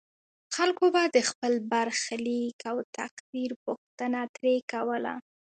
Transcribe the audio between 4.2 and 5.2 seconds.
ترې کوله.